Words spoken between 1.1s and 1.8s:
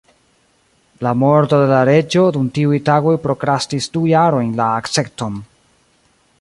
morto de